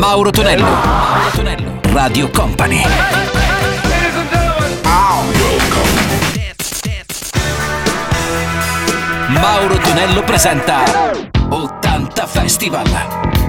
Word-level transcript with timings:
Mauro 0.00 0.30
Tonello. 0.30 0.64
Mauro 0.64 1.30
Tonello. 1.34 1.80
Radio 1.92 2.30
Company. 2.30 2.82
Mauro 9.28 9.76
Tonello 9.76 10.22
presenta 10.22 10.84
80 11.50 12.26
Festival. 12.26 12.86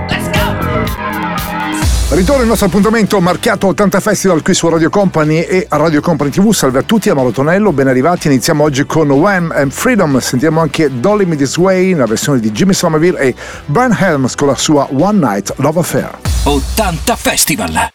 Let's 0.09 0.29
go! 0.31 2.15
Ritorno 2.15 2.41
il 2.41 2.49
nostro 2.49 2.67
appuntamento 2.67 3.21
marchiato 3.21 3.67
80 3.67 3.99
Festival 4.01 4.41
qui 4.41 4.53
su 4.53 4.67
Radio 4.67 4.89
Company 4.89 5.39
e 5.39 5.67
Radio 5.69 6.01
Company 6.01 6.31
TV. 6.31 6.51
Salve 6.51 6.79
a 6.79 6.83
tutti, 6.83 7.09
a 7.09 7.13
Mauro 7.13 7.31
Tonello, 7.31 7.71
ben 7.71 7.87
arrivati. 7.87 8.27
Iniziamo 8.27 8.65
oggi 8.65 8.85
con 8.85 9.09
Wham 9.09 9.53
and 9.55 9.71
Freedom. 9.71 10.19
Sentiamo 10.19 10.59
anche 10.59 10.99
Dolly 10.99 11.23
Me 11.23 11.37
This 11.37 11.55
Way, 11.55 11.93
una 11.93 12.05
versione 12.07 12.41
di 12.41 12.51
Jimmy 12.51 12.73
Somerville 12.73 13.17
e 13.17 13.35
Brian 13.67 13.95
Helms 13.97 14.35
con 14.35 14.49
la 14.49 14.55
sua 14.55 14.85
One 14.91 15.17
Night 15.17 15.53
Love 15.55 15.79
Affair. 15.79 16.30
80 16.45 17.15
Festival. 17.17 17.91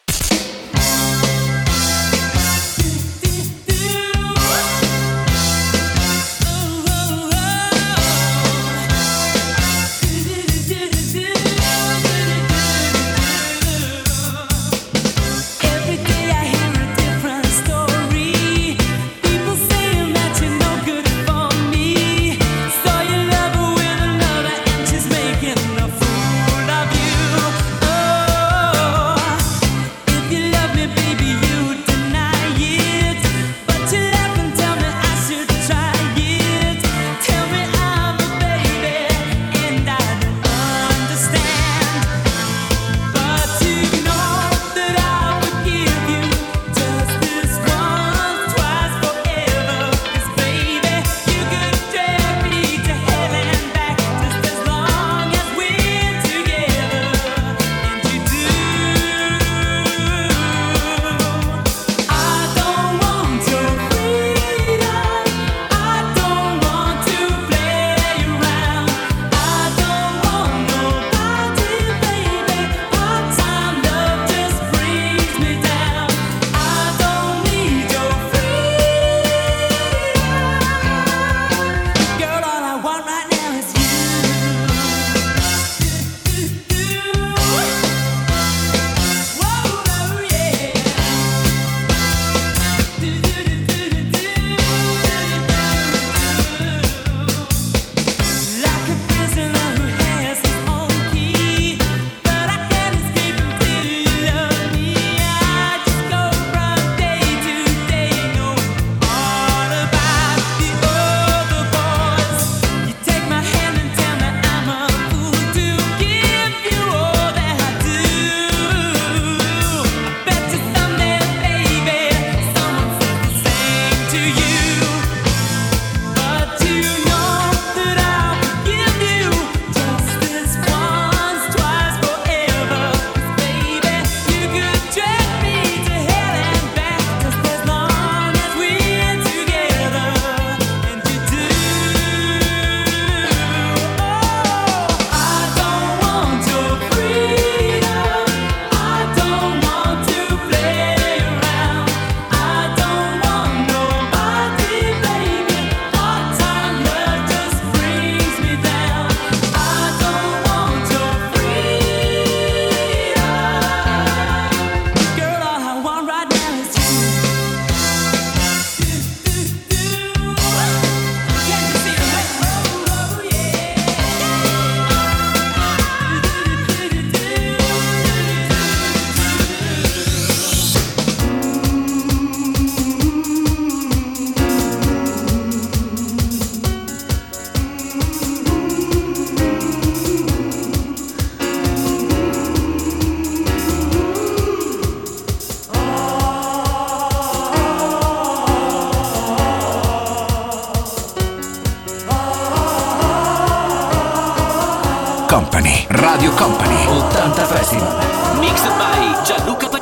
Baby 209.59 209.76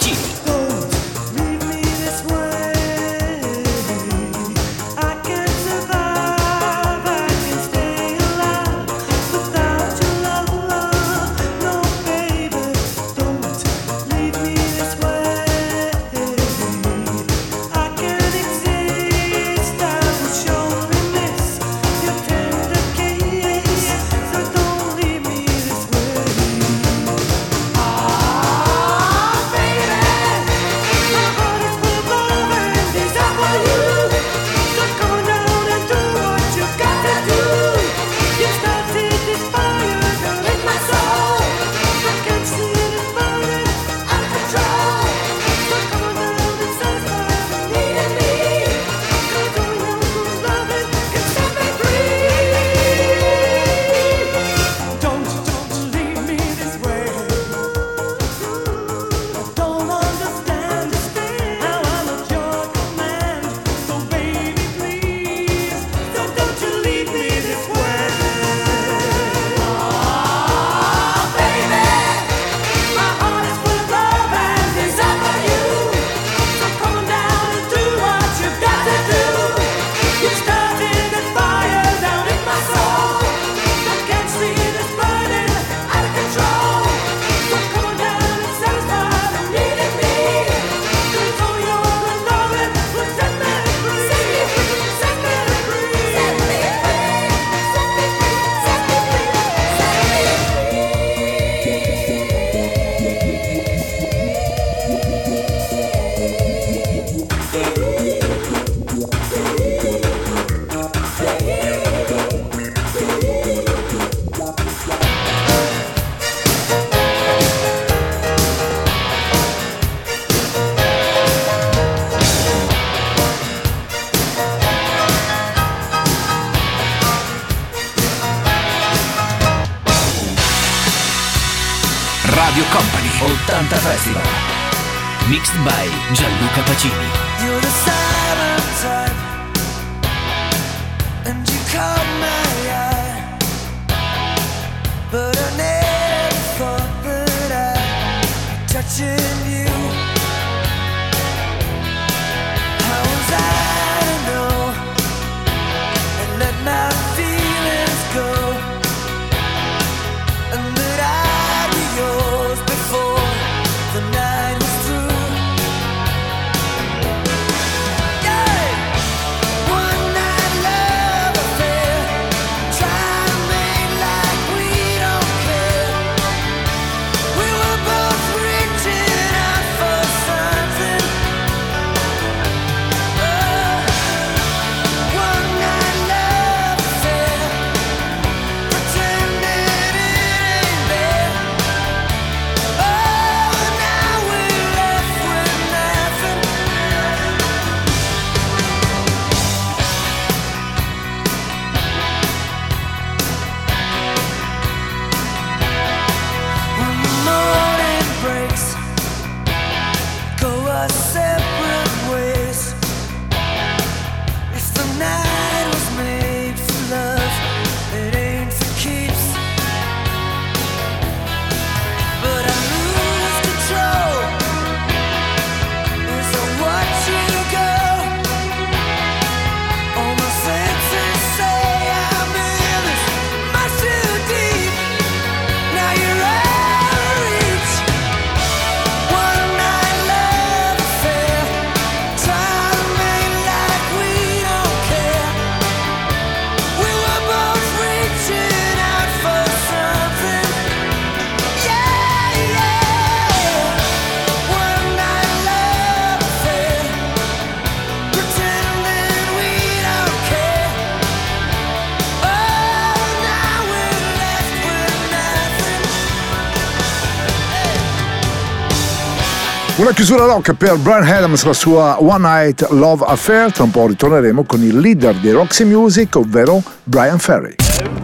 Una 269.85 269.93
chiusura 269.93 270.25
rock 270.25 270.53
per 270.53 270.77
Brian 270.77 271.03
Adams 271.03 271.43
la 271.43 271.53
sua 271.53 271.97
One 272.01 272.27
Night 272.27 272.69
Love 272.71 273.05
Affair. 273.05 273.51
Tra 273.51 273.65
un 273.65 273.69
po' 273.69 273.85
ritorneremo 273.85 274.43
con 274.43 274.63
il 274.63 274.79
leader 274.79 275.13
di 275.13 275.29
Roxy 275.29 275.63
Music, 275.63 276.15
ovvero 276.15 276.59
Brian 276.85 277.19
Ferry. 277.19 277.53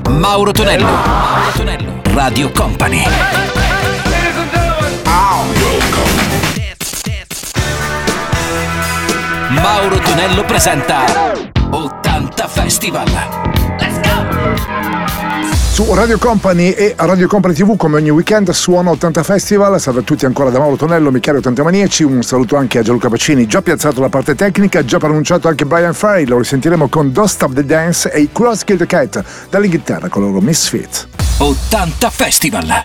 Mauro 0.07 0.51
Tonello. 0.51 0.85
Mauro 0.85 1.51
Tonello. 1.55 2.01
Radio 2.13 2.51
Company. 2.51 3.03
Mauro 9.49 9.97
Tonello 9.97 10.43
presenta 10.45 11.33
80 11.71 12.47
Festival. 12.47 13.50
Su 15.71 15.93
Radio 15.93 16.17
Company 16.17 16.71
e 16.71 16.95
Radio 16.97 17.27
Company 17.29 17.53
TV 17.53 17.77
come 17.77 17.95
ogni 17.95 18.09
weekend 18.09 18.49
suona 18.49 18.89
80 18.89 19.23
Festival. 19.23 19.79
Salve 19.79 20.01
a 20.01 20.03
tutti 20.03 20.25
ancora 20.25 20.49
da 20.49 20.59
Mauro 20.59 20.75
Tonello, 20.75 21.11
Michele 21.11 21.37
80 21.37 21.63
Maniaci. 21.63 22.03
Un 22.03 22.21
saluto 22.23 22.57
anche 22.57 22.79
a 22.79 22.81
Gianluca 22.81 23.07
Pacini, 23.07 23.47
già 23.47 23.61
piazzato 23.61 24.01
la 24.01 24.09
parte 24.09 24.35
tecnica, 24.35 24.83
già 24.83 24.97
pronunciato 24.97 25.47
anche 25.47 25.65
Brian 25.65 25.93
Ferry. 25.93 26.25
Lo 26.25 26.39
risentiremo 26.39 26.89
con 26.89 27.13
Don't 27.13 27.29
Stop 27.29 27.53
the 27.53 27.63
Dance 27.63 28.11
e 28.11 28.19
i 28.19 28.29
Cross 28.33 28.65
Kill 28.65 28.77
the 28.77 28.85
Cat 28.85 29.23
dall'Inghilterra 29.49 30.09
con 30.09 30.23
loro 30.23 30.41
Misfit. 30.41 31.07
80 31.37 32.09
Festival. 32.09 32.83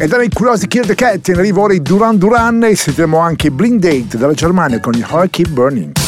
E 0.00 0.06
da 0.06 0.16
noi 0.16 0.28
Curiosity 0.28 0.68
Kill 0.68 0.86
the 0.86 0.94
Cat 0.94 1.26
in 1.26 1.38
arrivo 1.38 1.62
ora 1.62 1.74
i 1.74 1.82
Duran 1.82 2.18
Duran 2.18 2.62
e 2.62 2.76
sentiamo 2.76 3.18
anche 3.18 3.50
Blind 3.50 3.80
Date 3.80 4.16
dalla 4.16 4.32
Germania 4.32 4.78
con 4.78 4.94
i 4.94 5.00
Heart 5.00 5.30
Keep 5.30 5.48
Burning. 5.48 6.07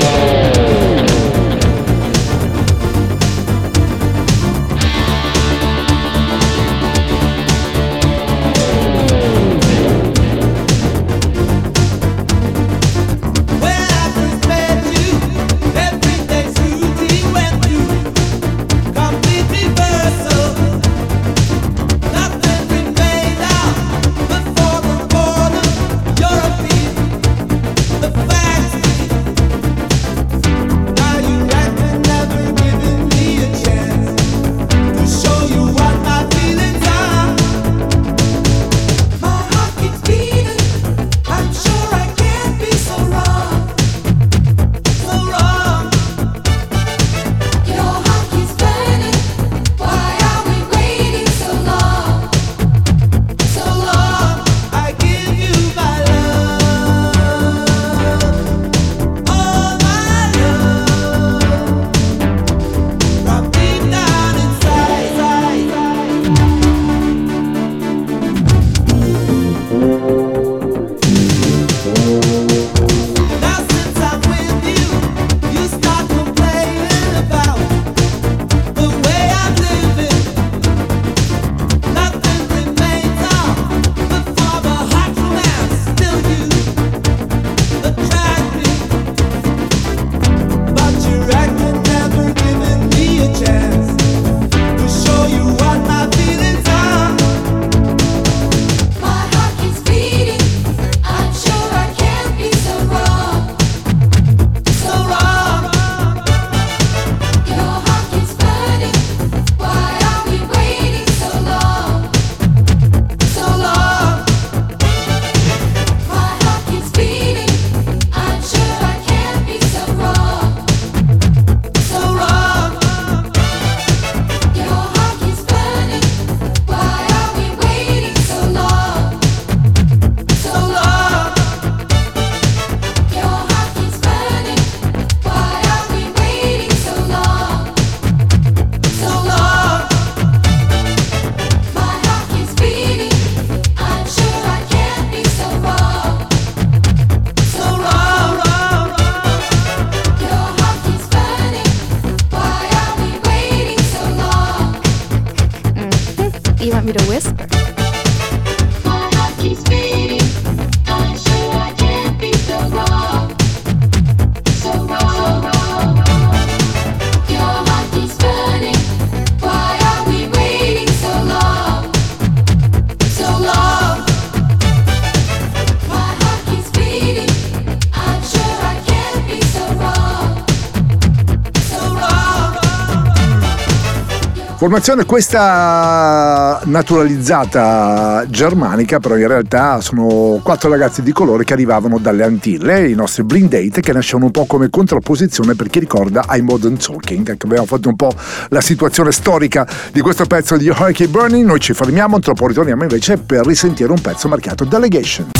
Formazione 184.71 185.03
questa 185.03 186.61
naturalizzata 186.63 188.23
germanica, 188.29 189.01
però 189.01 189.17
in 189.17 189.27
realtà 189.27 189.81
sono 189.81 190.39
quattro 190.41 190.69
ragazzi 190.69 191.01
di 191.01 191.11
colore 191.11 191.43
che 191.43 191.51
arrivavano 191.51 191.99
dalle 191.99 192.23
Antille, 192.23 192.87
i 192.87 192.93
nostri 192.93 193.23
blind 193.25 193.49
date, 193.49 193.81
che 193.81 193.91
nascevano 193.91 194.27
un 194.27 194.31
po' 194.31 194.45
come 194.45 194.69
contrapposizione 194.69 195.55
per 195.55 195.67
chi 195.67 195.79
ricorda 195.79 196.23
ai 196.25 196.41
Modern 196.41 196.77
Talking. 196.77 197.31
Ecco, 197.31 197.47
abbiamo 197.47 197.65
fatto 197.65 197.89
un 197.89 197.97
po' 197.97 198.13
la 198.47 198.61
situazione 198.61 199.11
storica 199.11 199.67
di 199.91 199.99
questo 199.99 200.23
pezzo 200.23 200.55
di 200.55 200.69
Hurricane 200.69 201.09
Burning. 201.09 201.45
Noi 201.45 201.59
ci 201.59 201.73
fermiamo, 201.73 202.19
tra 202.19 202.31
ritorniamo 202.33 202.83
invece 202.83 203.17
per 203.17 203.45
risentire 203.45 203.91
un 203.91 203.99
pezzo 203.99 204.29
marchiato 204.29 204.63
Delegation. 204.63 205.31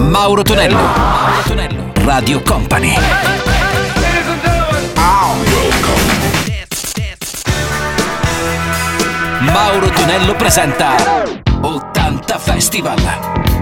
Mauro 0.00 0.42
Tonello. 0.42 0.74
Mauro 0.74 1.42
Tonello. 1.46 1.92
Radio 2.02 2.42
Company. 2.42 2.94
Mauro 9.52 9.90
Tonello 9.90 10.34
presenta 10.34 10.94
80 11.60 12.38
Festival. 12.38 12.96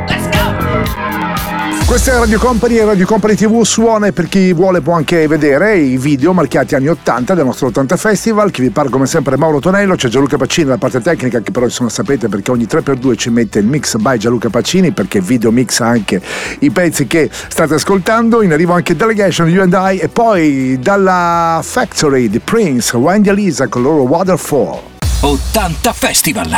Let's 0.07 0.29
go! 0.29 1.85
Questa 1.85 2.13
è 2.13 2.19
Radio 2.19 2.39
Company 2.39 2.77
e 2.77 2.85
Radio 2.85 3.05
Company 3.07 3.35
TV 3.35 3.63
suona 3.63 4.07
e 4.07 4.13
per 4.13 4.29
chi 4.29 4.53
vuole 4.53 4.81
può 4.83 4.95
anche 4.95 5.27
vedere 5.27 5.77
i 5.79 5.97
video 5.97 6.33
marchiati 6.33 6.77
anni 6.77 6.87
80 6.87 7.35
del 7.35 7.45
nostro 7.45 7.67
80 7.67 7.97
Festival. 7.97 8.53
Chi 8.53 8.61
vi 8.61 8.71
parla 8.71 8.89
come 8.89 9.07
sempre 9.07 9.35
è 9.35 9.37
Mauro 9.37 9.59
Tonello, 9.59 9.97
c'è 9.97 10.07
Gianluca 10.07 10.37
Pacini 10.37 10.69
la 10.69 10.79
parte 10.79 11.01
tecnica 11.01 11.41
che 11.41 11.51
però 11.51 11.67
insomma 11.67 11.91
sapete 11.91 12.29
perché 12.29 12.53
ogni 12.53 12.67
3x2 12.71 13.17
ci 13.17 13.31
mette 13.31 13.59
il 13.59 13.67
mix 13.67 13.97
by 13.97 14.17
Gianluca 14.17 14.49
Pacini 14.49 14.93
perché 14.93 15.21
video 15.21 15.51
mixa 15.51 15.87
anche 15.87 16.23
i 16.61 16.71
pezzi 16.71 17.09
che 17.09 17.29
state 17.33 17.75
ascoltando. 17.75 18.43
In 18.43 18.53
arrivo 18.53 18.75
anche 18.75 18.95
Delegation, 18.95 19.49
You 19.49 19.63
and 19.63 19.77
I 19.77 19.99
e 19.99 20.09
poi 20.09 20.79
dalla 20.81 21.59
Factory 21.65 22.29
di 22.29 22.39
Prince, 22.39 22.97
Wendy 22.97 23.31
e 23.31 23.35
Lisa 23.35 23.67
con 23.67 23.83
loro 23.83 24.03
Waterfall. 24.03 24.90
80 25.23 25.93
Festival. 25.93 26.57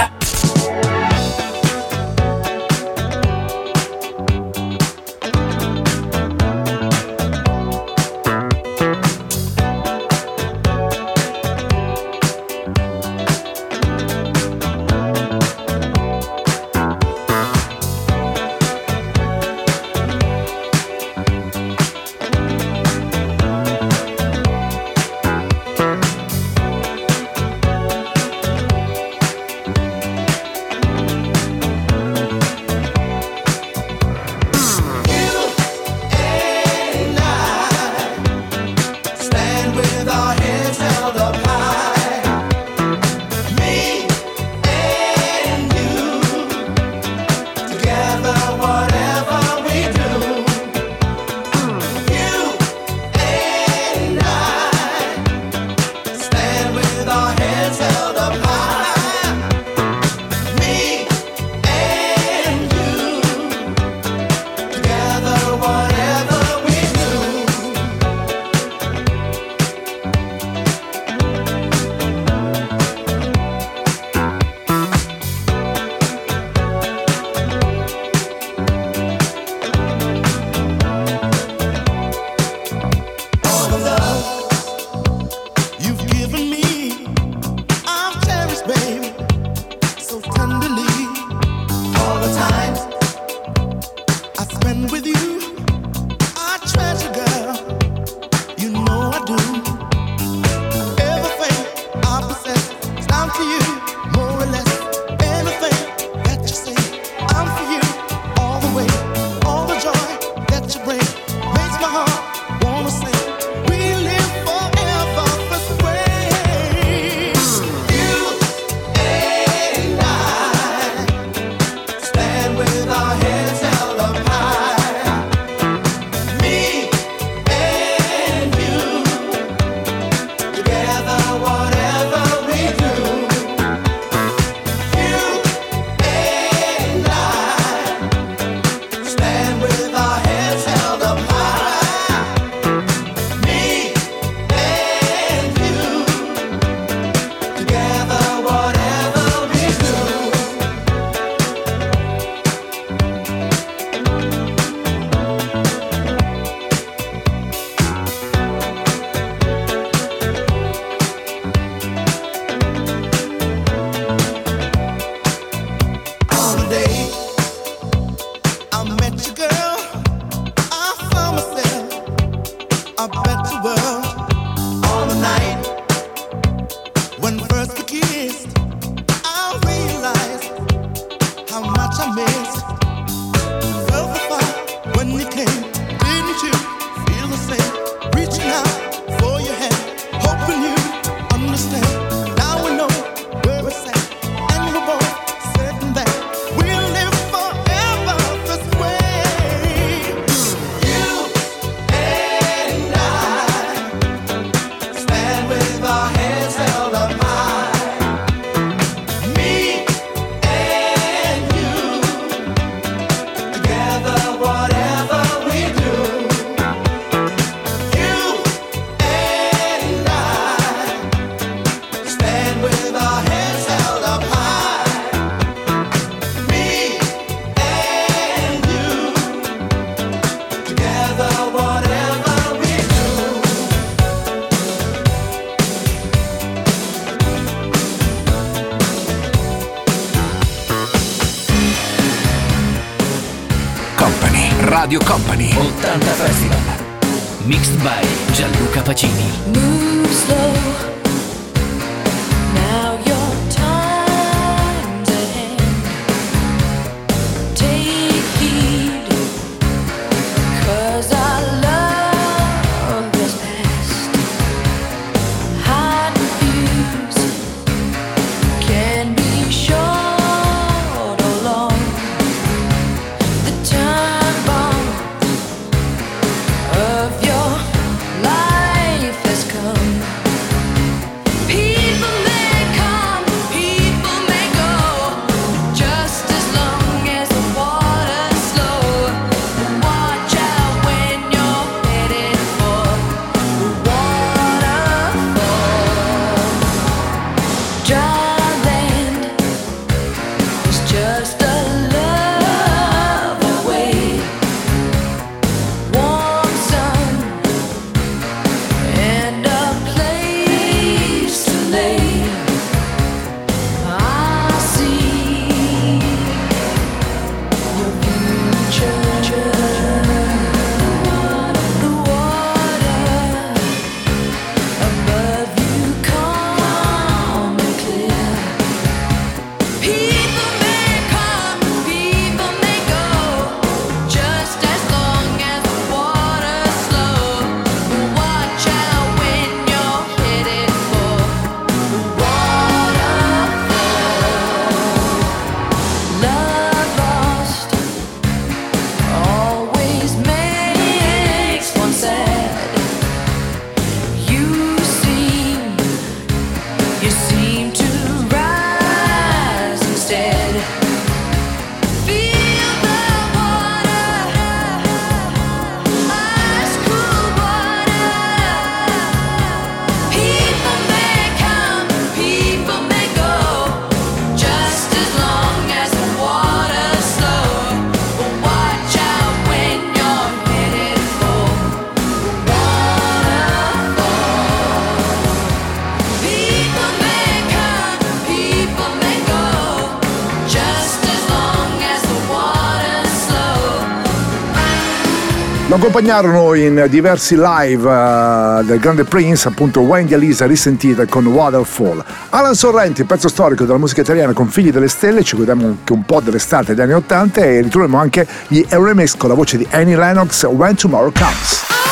accompagnarono 395.83 396.55
in 396.55 396.87
diversi 396.89 397.35
live 397.37 397.83
uh, 397.83 398.63
del 398.63 398.79
grande 398.79 399.03
Prince, 399.03 399.49
appunto 399.49 399.81
Wendy 399.81 400.15
Alisa 400.15 400.47
risentita 400.47 401.05
con 401.07 401.27
Waterfall. 401.27 402.05
Alan 402.31 402.55
Sorrenti, 402.55 403.03
pezzo 403.03 403.27
storico 403.27 403.65
della 403.65 403.79
musica 403.79 404.01
italiana 404.03 404.33
con 404.33 404.47
Figli 404.47 404.71
delle 404.71 404.87
Stelle, 404.87 405.25
ci 405.25 405.35
guardiamo 405.35 405.67
anche 405.67 405.93
un 405.93 406.05
po' 406.05 406.21
dell'estate 406.21 406.75
degli 406.75 406.85
anni 406.85 406.93
Ottanta 406.93 407.41
e 407.41 407.63
ritroviamo 407.63 407.99
anche 407.99 408.25
gli 408.47 408.65
remix 408.69 409.17
con 409.17 409.31
la 409.31 409.35
voce 409.35 409.57
di 409.57 409.67
Annie 409.71 409.97
Lennox, 409.97 410.45
When 410.45 410.77
Tomorrow 410.77 411.11
Comes. 411.11 411.92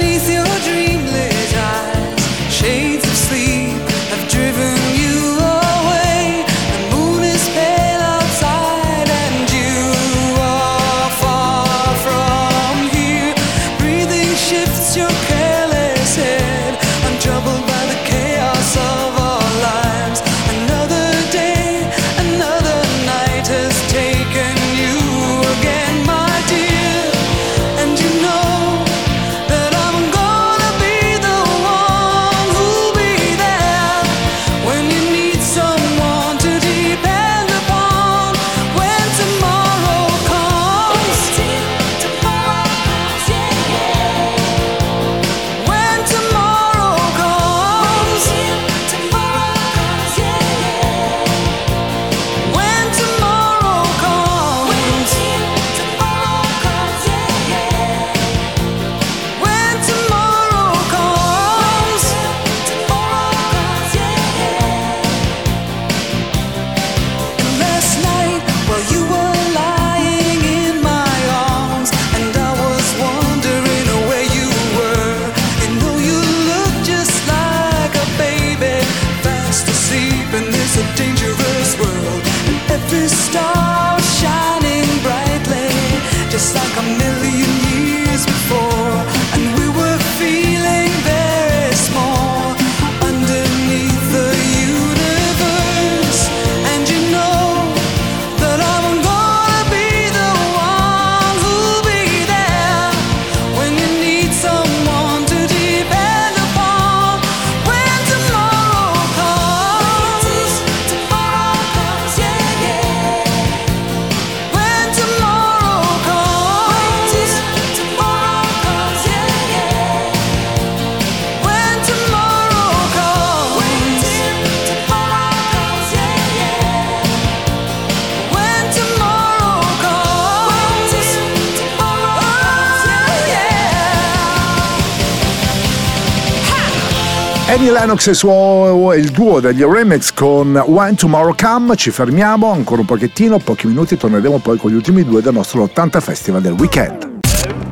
Annie 137.61 137.73
Lennox 137.73 138.07
e 138.07 138.13
suo, 138.15 138.91
il 138.95 139.11
duo 139.11 139.39
degli 139.39 139.63
remix 139.63 140.11
con 140.11 140.55
When 140.65 140.95
Tomorrow 140.95 141.35
Come, 141.35 141.75
ci 141.75 141.91
fermiamo 141.91 142.51
ancora 142.51 142.81
un 142.81 142.87
pochettino, 142.87 143.37
pochi 143.37 143.67
minuti, 143.67 143.93
e 143.93 143.97
torneremo 143.97 144.39
poi 144.39 144.57
con 144.57 144.71
gli 144.71 144.73
ultimi 144.73 145.03
due 145.03 145.21
del 145.21 145.31
nostro 145.31 145.61
80 145.61 145.99
Festival 145.99 146.41
del 146.41 146.53
weekend. 146.53 147.19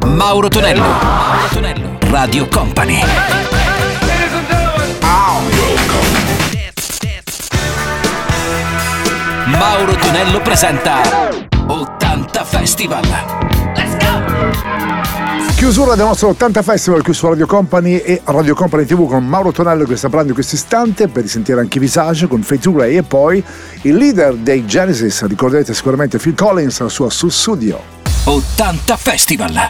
Mauro 0.05 0.47
Tonello, 0.47 0.81
Mauro 0.81 1.47
Tonello, 1.51 1.97
Radio 2.01 2.47
Company. 2.49 2.99
Mauro 9.47 9.95
Tonello 9.95 10.39
presenta 10.41 11.01
80 11.65 12.43
Festival. 12.43 13.48
Chiusura 15.59 15.95
del 15.95 16.05
nostro 16.05 16.29
80 16.29 16.61
Festival 16.61 17.03
qui 17.03 17.13
su 17.13 17.27
Radio 17.27 17.45
Company 17.45 17.97
e 17.97 18.21
Radio 18.23 18.55
Company 18.55 18.85
TV 18.85 19.05
con 19.09 19.27
Mauro 19.27 19.51
Tonello 19.51 19.83
che 19.83 19.97
sta 19.97 20.07
parlando 20.07 20.29
in 20.29 20.35
questo 20.35 20.55
istante 20.55 21.09
per 21.09 21.23
risentire 21.23 21.59
anche 21.59 21.81
Visage 21.81 22.27
con 22.27 22.41
Fate 22.41 22.61
to 22.61 22.71
Grey 22.71 22.95
e 22.95 23.03
poi 23.03 23.43
il 23.81 23.95
leader 23.97 24.35
dei 24.35 24.65
Genesis, 24.65 25.25
ricorderete 25.25 25.73
sicuramente 25.73 26.17
Phil 26.17 26.33
Collins 26.33 26.79
al 26.79 26.89
suo 26.89 27.09
studio. 27.09 27.77
80 28.23 28.95
Festival! 28.95 29.69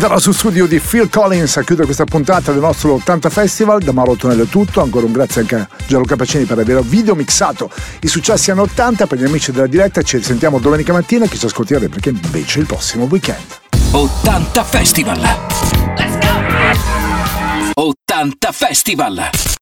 Dalla 0.00 0.18
su 0.18 0.32
studio 0.32 0.66
di 0.66 0.80
Phil 0.80 1.10
Collins 1.10 1.58
a 1.58 1.62
chiudere 1.62 1.84
questa 1.84 2.04
puntata 2.04 2.52
del 2.52 2.62
nostro 2.62 2.94
80 2.94 3.28
Festival. 3.28 3.82
Da 3.82 3.92
Mauro 3.92 4.16
Tonello 4.16 4.44
è 4.44 4.46
tutto. 4.46 4.80
Ancora 4.80 5.04
un 5.04 5.12
grazie 5.12 5.42
anche 5.42 5.56
a 5.56 5.68
Gianluca 5.86 6.16
Pacini 6.16 6.44
per 6.44 6.58
aver 6.58 6.82
video 6.82 7.14
mixato 7.14 7.70
i 8.00 8.08
successi 8.08 8.50
anni 8.50 8.60
80 8.60 9.06
per 9.06 9.18
gli 9.18 9.24
amici 9.24 9.52
della 9.52 9.66
diretta. 9.66 10.00
Ci 10.00 10.16
risentiamo 10.16 10.58
domenica 10.58 10.94
mattina. 10.94 11.26
Chi 11.26 11.38
ci 11.38 11.44
ascolterà 11.44 11.86
perché 11.86 12.08
invece 12.08 12.60
il 12.60 12.66
prossimo 12.66 13.04
weekend. 13.10 13.44
80 13.90 14.64
Festival. 14.64 15.20
Let's 15.20 16.18
go! 17.74 17.82
80 17.82 18.52
Festival. 18.52 19.58